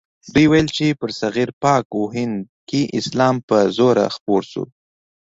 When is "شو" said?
4.51-4.63